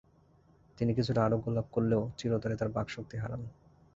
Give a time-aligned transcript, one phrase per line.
[0.77, 3.41] তিনি কিছুটা আরোগ্য লাভ করলেও চীরতরে তার বাকশক্তি হারান।